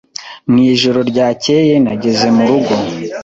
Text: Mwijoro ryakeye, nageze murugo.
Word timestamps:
Mwijoro 0.49 0.99
ryakeye, 1.11 1.73
nageze 1.83 2.27
murugo. 2.35 2.73